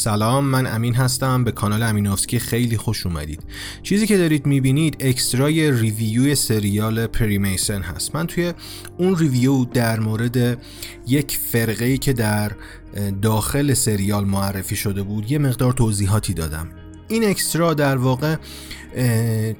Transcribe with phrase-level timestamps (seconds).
[0.00, 1.44] سلام من امین هستم.
[1.44, 3.42] به کانال امینوفسکی خیلی خوش اومدید.
[3.82, 8.14] چیزی که دارید می‌بینید extra ی review سریال پریمیسن هست.
[8.14, 8.52] من توی
[8.98, 10.58] اون review در مورد
[11.06, 12.52] یک فرقه ای که در
[13.22, 16.68] داخل سریال معرفی شده بود یه مقدار توضیحاتی دادم.
[17.08, 18.36] این extra در واقع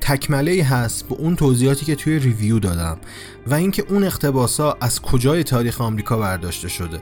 [0.00, 2.98] تکمله هست به اون توضیحاتی که توی review دادم
[3.46, 7.00] و اینکه اون اقتباسا از کجای تاریخ آمریکا برداشته شده.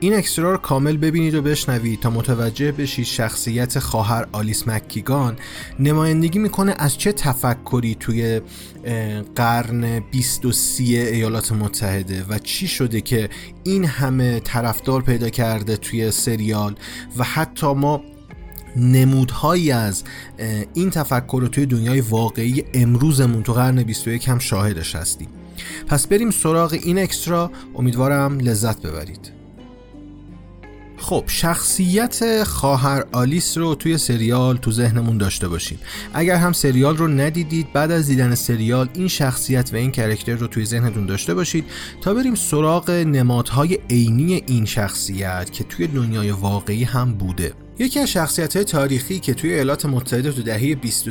[0.00, 5.36] این اکسترا رو کامل ببینید و بشنوید تا متوجه بشید شخصیت خواهر آلیس مکیگان
[5.78, 8.40] نمایندگی می‌کنه از چه تفکری توی
[9.36, 10.52] قرن 20 و
[10.88, 13.30] ایالات متحده و چی شده که
[13.64, 16.74] این همه طرفدار پیدا کرده توی سریال
[17.16, 18.02] و حتی ما
[18.76, 20.04] نمودهایی از
[20.74, 25.28] این تفکر رو توی دنیای واقعی امروزمون تو قرن 21 هم شاهدش هستیم.
[25.86, 29.37] پس بریم سراغ این اکسترا امیدوارم لذت ببرید.
[30.98, 35.78] خب شخصیت خواهر آلیس رو توی سریال تو ذهنمون داشته باشیم
[36.14, 40.46] اگر هم سریال رو ندیدید بعد از دیدن سریال این شخصیت و این کرکتر رو
[40.46, 41.64] توی ذهنتون داشته باشید
[42.00, 47.52] تا بریم سراغ نمادهای عینی این شخصیت که توی دنیای واقعی هم بوده.
[47.78, 51.08] یکی از شخصیت های تاریخی که توی ایالات متحده تو دهه 20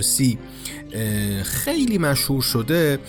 [1.44, 3.00] خیلی مشهور شده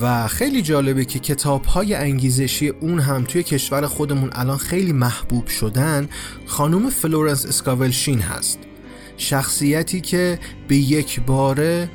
[0.00, 5.46] و خیلی جالبه که کتاب های انگیزشی اون هم توی کشور خودمون الان خیلی محبوب
[5.46, 6.08] شدن
[6.46, 8.58] خانوم فلورنس اسکاول شین هست.
[9.16, 11.90] شخصیتی که به یک باره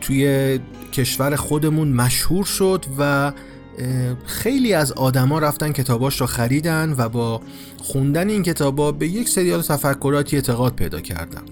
[0.00, 0.58] توی
[0.92, 3.32] کشور خودمون مشهور شد و
[4.26, 7.40] خیلی از آدما رفتن کتاباش رو خریدن و با
[7.78, 11.42] خوندن این کتابا به یک سری تفکراتی اعتقاد پیدا کردن.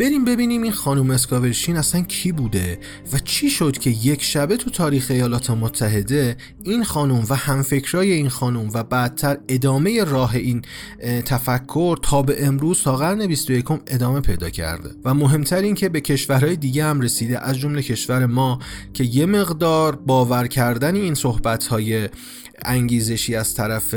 [0.00, 2.78] بریم ببینیم این خانوم اسکاورشین اصلا کی بوده
[3.12, 8.28] و چی شد که یک شبه تو تاریخ ایالات متحده این خانوم و همفکرای این
[8.28, 10.62] خانوم و بعدتر ادامه راه این
[11.26, 14.90] تفکر تا به امروز تا قرن 21 ادامه پیدا کرده.
[15.04, 18.58] و مهمتر این که به کشورهای دیگه هم رسیده از جمله کشور ما
[18.94, 22.08] که یه مقدار باور کردن این صحبتهای
[22.64, 23.94] انگیزشی از طرف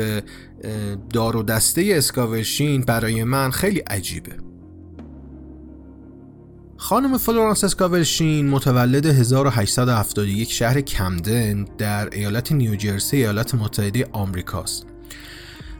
[1.12, 4.53] دار و دسته اسکاول‌شین برای من خیلی عجیبه.
[6.76, 14.86] خانم فلورانس اسکاول‌شین متولد 1871 شهر کمدن در ایالت نیوجرسی ایالات متحده آمریکاست.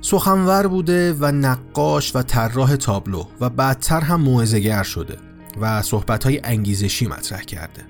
[0.00, 5.18] سخنور بوده و نقاش و طراح تابلو و بعدتر هم موعظه‌گر شده
[5.60, 7.82] و صحبت‌های انگیزشی مطرح کرده.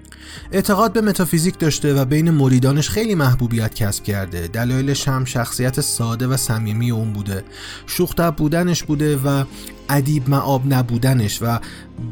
[0.52, 4.48] اعتقاد به متافیزیک داشته و بین مریدانش خیلی محبوبیت کسب کرده.
[4.48, 7.44] دلایلش هم شخصیت ساده و صمیمی اون بوده.
[7.87, 9.44] شوخ‌طبع بودنش بوده و
[9.88, 11.58] ادیب‌مآب نبودنش و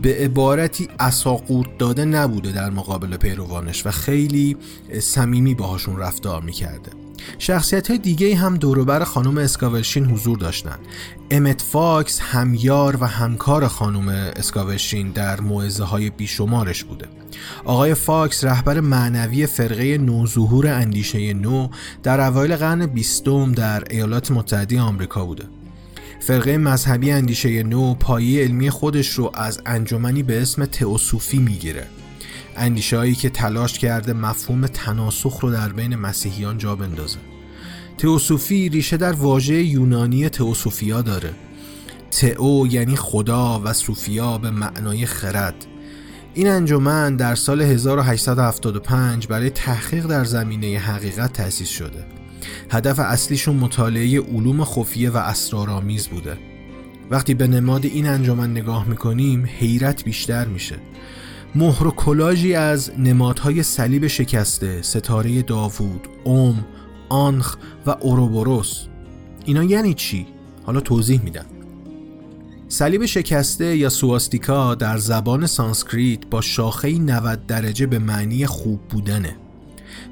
[0.03, 4.57] به عبارتی عصا قورت داده نبوده در مقابل پیروانش و خیلی
[5.01, 7.02] صمیمی باهاشون رفتار می‌کرده.
[7.39, 10.79] شخصیت های دیگه هم دوروبر خانم اسکاولشین حضور داشتن.
[11.31, 17.07] امت فاکس همیار و همکار خانم اسکاولشین در موعظه های بیشمارش بوده.
[17.65, 21.69] آقای فاکس رهبر معنوی فرقه نوظهور اندیشه نو
[22.03, 25.45] در اوایل قرن بیستم در ایالات متحده آمریکا بوده.
[26.21, 31.87] فرقه مذهبی اندیشه نو پایه علمی خودش رو از انجمنی به اسم تئوسوفی می‌گیره.
[32.57, 37.19] اندیشه هایی که تلاش کرده مفهوم تناسخ رو در بین مسیحیان جا بندازه.
[37.99, 41.35] تئوسوفی ریشه در واژه یونانی تئوسوفیا داره.
[42.11, 45.67] تئو یعنی خدا و صوفیا به معنای خرد.
[46.35, 52.05] این انجمن در سال 1875 برای تحقیق در زمینه حقیقت تأسیس شده.
[52.71, 56.39] هدف اصلیشون مطالعه علوم خفیه و اسرارآمیز بوده.
[57.11, 60.77] وقتی به نماد این انجمن نگاه می‌کنیم حیرت بیشتر میشه.
[61.55, 66.65] مهر و کلاژی از نمادهای صلیب شکسته ستاره داوود اوم
[67.09, 68.87] آنخ و اوروبوروس.
[69.45, 70.27] اینا یعنی چی؟
[70.63, 71.45] حالا توضیح میدم.
[72.69, 79.37] صلیب شکسته یا سواستیکا در زبان سانسکریت با شاخه 90 درجه به معنی خوب بودنه.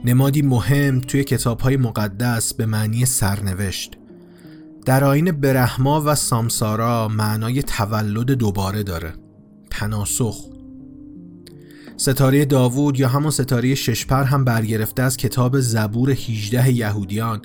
[0.05, 3.97] نمادی مهم توی کتاب های مقدس به معنی سرنوشت.
[4.87, 9.15] در آین برهما و سامسارا معنای تولد دوباره داره.
[9.71, 10.51] تناسخ.
[12.01, 17.43] ستاره داوود یا همون ستاره ششپر هم برگرفته از کتاب زبور 18 یهودیان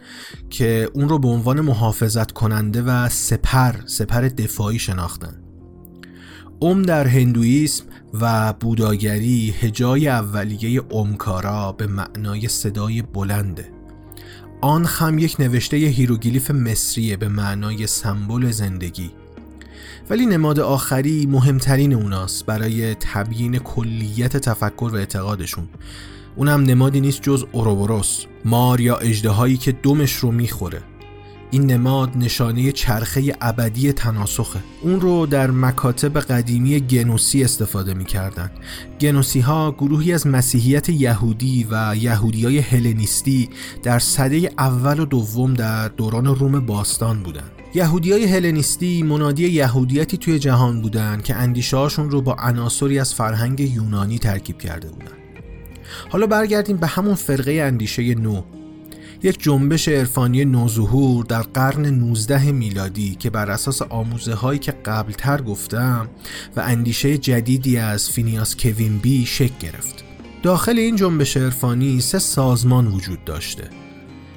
[0.49, 5.33] که اون رو به عنوان محافظت کننده و سپر سپر دفاعی شناختن.
[6.61, 13.71] ام در هندویسم و بوداگری هجای اولیه اومکارا به معنای صدای بلنده.
[14.61, 19.11] آنخ هم یک نوشته هیروگلیف مصریه به معنای سمبل زندگی.
[20.09, 25.67] ولی نماد آخری مهمترین اوناست برای تبیین کلیت تفکر و اعتقادشون.
[26.35, 30.81] اونم نمادی نیست جز اوروبروس مار یا اژدهایی که دمش رو می‌خوره.
[31.55, 38.51] این نماد نشانه چرخه ابدی تناسخه اون رو در مکاتب قدیمی گنوسی استفاده می‌کردن
[38.99, 43.49] گنوسی ها گروهی از مسیحیت یهودی و یهودی های هلنیستی
[43.83, 47.51] در صده اول و دوم در دوران روم باستان بودند.
[47.75, 53.59] یهودی های هلنیستی منادی یهودیتی توی جهان بودند که اندیشهاشون رو با عناصری از فرهنگ
[53.59, 55.17] یونانی ترکیب کرده بودند.
[56.09, 58.41] حالا برگردیم به همون فرقه اندیشه نو
[59.23, 65.41] یک جنبش عرفانی نوظهور در قرن 19 میلادی که بر اساس آموزه هایی که قبلتر
[65.41, 66.07] گفتم
[66.55, 70.03] و اندیشه جدیدی از فینیاس کوین بی شکل گرفت.
[70.43, 73.63] داخل این جنبش عرفانی سه سازمان وجود داشته.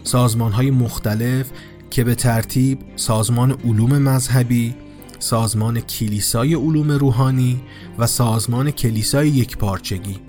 [0.05, 1.47] سازمان های مختلف
[1.91, 4.75] که به ترتیب سازمان علوم مذهبی
[5.19, 7.61] سازمان کلیسای علوم روحانی
[7.99, 10.28] و سازمان کلیسای یکپارچگی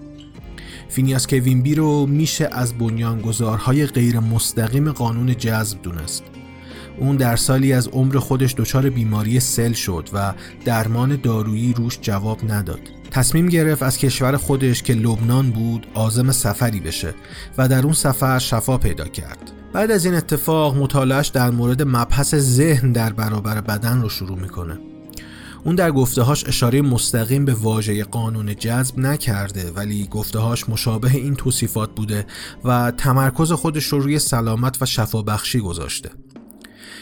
[0.90, 6.24] فینیاس کوینبی رو میشه از بنیانگذارهای غیر مستقیم قانون جذب دونست.
[6.98, 10.34] اون در سالی از عمر خودش دچار بیماری سل شد و
[10.66, 12.80] درمان دارویی روش جواب نداد.
[13.12, 17.14] تصمیم گرفت از کشور خودش که لبنان بود آزم سفری بشه
[17.58, 19.52] و در اون سفر شفا پیدا کرد.
[19.74, 24.89] بعد از این اتفاق مطالعش در مورد مبحث ذهن در برابر بدن رو شروع می‌کنه.
[25.64, 31.96] اون در گفتههاش اشاره مستقیم به واژه قانون جذب نکرده ولی گفتههاش مشابه این توصیفات
[31.96, 32.26] بوده
[32.64, 36.10] و تمرکز خودش رو روی سلامت و شفابخشی گذاشته.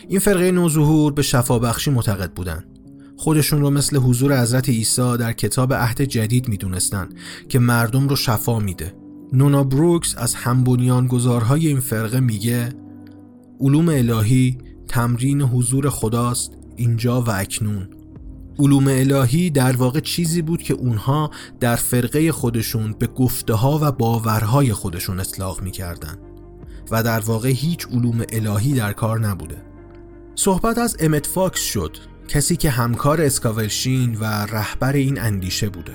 [0.08, 2.64] این فرقه نوظهور به شفابخشی معتقد بودن.
[3.18, 7.10] خودشون رو مثل حضور حضرت عیسی در کتاب عهد جدید می‌دونستن
[7.50, 8.94] که مردم رو شفا میده.
[9.34, 10.36] نونا بروکس از
[11.10, 12.70] گذارهای این فرقه میگه
[13.60, 14.58] علوم الهی
[14.88, 17.97] تمرین حضور خداست اینجا و اکنون.
[18.60, 23.92] علوم الهی در واقع چیزی بود که اونها در فرقه خودشون به گفته ها و
[23.92, 26.18] باورهای خودشون اطلاق می‌کردن
[26.92, 29.62] و در واقع هیچ علوم الهی در کار نبوده.
[30.36, 35.94] صحبت از امت فاکس شد کسی که همکار اسکاولشین و رهبر این اندیشه بوده.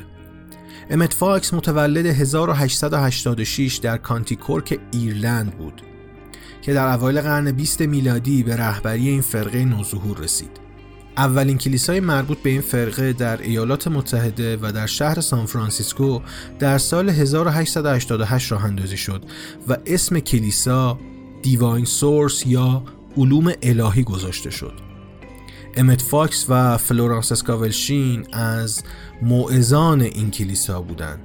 [0.90, 5.82] امت فاکس متولد 1886 در کانتی کورک ایرلند بود
[6.62, 10.71] که در اوایل قرن 20 میلادی به رهبری این فرقه نوظهور رسید.
[11.16, 16.20] اولین کلیسای مربوط به این فرقه در ایالات متحده و در شهر سان فرانسیسکو
[16.58, 19.22] در سال 1888 راه اندازی شد
[19.68, 20.98] و اسم کلیسا
[21.42, 22.82] Divine Science یا
[23.16, 24.72] علوم الهی گذاشته شد.
[25.76, 28.82] امت فاکس و فلورانس اسکاولشین از
[29.22, 31.20] واعظان این کلیسا بودند.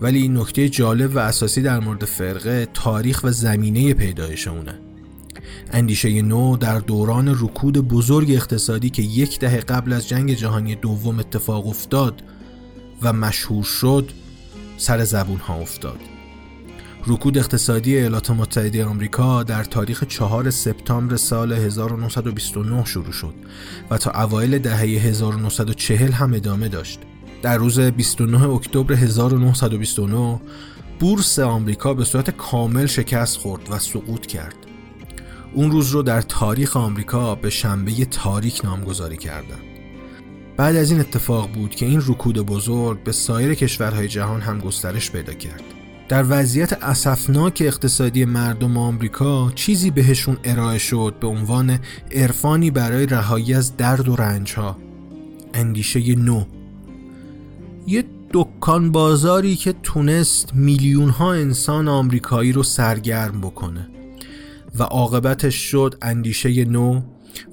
[0.00, 4.83] ولی نکته جالب و اساسی در مورد فرقه تاریخ و زمینه پیدایش اونه.
[5.72, 11.18] اندیشه نو در دوران رکود بزرگ اقتصادی که یک دهه قبل از جنگ جهانی دوم
[11.18, 12.22] اتفاق افتاد
[13.02, 14.10] و مشهور شد
[14.76, 15.98] سر زبون ها افتاد
[17.06, 23.34] رکود اقتصادی ایالات متحده آمریکا در تاریخ 4 سپتامبر سال 1929 شروع شد
[23.90, 27.00] و تا اوایل دهه 1940 هم ادامه داشت.
[27.42, 30.40] در روز 29 اکتبر 1929
[31.00, 34.63] بورس آمریکا به صورت کامل شکست خورد و سقوط کرد.
[35.54, 39.58] اون روز رو در تاریخ آمریکا به شنبه تاریک نامگذاری کردن.
[40.56, 45.10] بعد از این اتفاق بود که این رکود بزرگ به سایر کشورهای جهان هم گسترش
[45.10, 45.62] پیدا کرد.
[46.08, 51.78] در وضعیت اسفناک اقتصادی مردم آمریکا چیزی بهشون ارائه شد به عنوان
[52.12, 54.76] عرفانی برای رهایی از درد و رنج ها
[55.54, 56.44] اندیشه نو.
[57.86, 63.93] یه دکان بازاری که تونست میلیون ها انسان آمریکایی رو سرگرم بکنه.
[64.78, 67.00] و عاقبتش شد اندیشه نو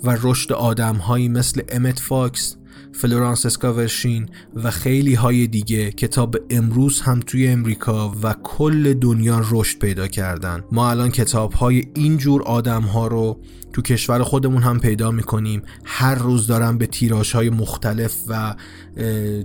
[0.03, 2.57] و رشد آدمهایی مثل امت فاکس
[2.93, 9.41] فلورانس اسکاول‌شین و خیلی های دیگه که تا امروز هم توی امریکا و کل دنیا
[9.51, 10.63] رشد پیدا کردن.
[10.71, 13.39] ما الان کتاب های اینجور آدم ها رو
[13.73, 15.61] تو کشور خودمون هم پیدا می‌کنیم.
[15.85, 18.55] هر روز دارن به تیراژ های مختلف و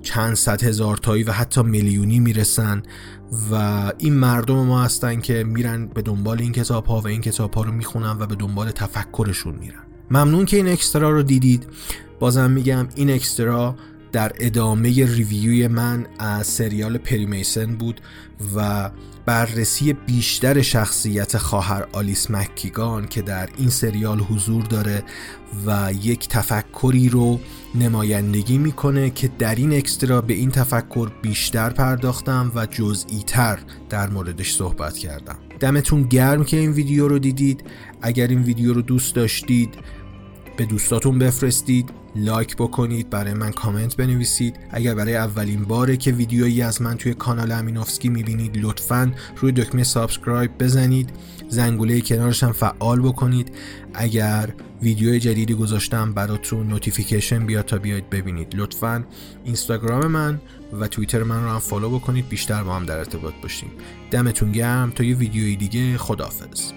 [0.03, 2.83] چند صد هزار تایی و حتی میلیونی می‌رسن
[3.53, 7.55] و این مردم ما هستن که میرن به دنبال این کتاب ها و این کتاب
[7.55, 9.86] ها رو می‌خونن و به دنبال تفکرشون میرن.
[10.11, 11.67] ممنون که این اکسترا رو دیدید.
[12.19, 13.77] بازم میگم این اکسترا
[14.13, 18.01] در ادامه ریویوی من از سریال پریمیسن بود
[18.57, 18.91] و
[19.27, 25.03] بررسی بیشتر شخصیت خواهر آلیس مکیگان که در این سریال حضور داره
[25.67, 27.41] و یک تفکری رو
[27.75, 33.59] نمایندگی می‌کنه که در این extra به این تفکر بیشتر پرداختم و جزئی تر
[33.89, 35.37] در موردش صحبت کردم.
[35.61, 37.65] دمتون گرم که این ویدیو رو دیدید.
[38.03, 39.75] اگر این ویدیو رو دوست داشتید
[40.57, 44.57] به دوستاتون بفرستید like بکنید برای من کامنت بنویسید.
[44.71, 49.85] اگر برای اولین باره که ویدیویی از من توی کانال امینوفسکی می‌بینید لطفا روی دکمه
[49.85, 51.11] subscribe بزنید.
[51.49, 53.53] زنگوله کنارش هم فعال بکنید.
[53.95, 58.55] اگر ویدیو جدیدی گذاشتم براتون notification بیاد تا بیاید ببینید.
[58.57, 59.05] لطفا
[59.45, 60.41] اینستاگرام من
[60.81, 62.29] و توییتر من رو هم follow بکنید.
[62.29, 63.71] بیشتر با هم در ارتباط باشیم.
[64.11, 64.91] دمتون گرم.
[64.91, 66.73] تا یه ویدیوی دیگه خدافظ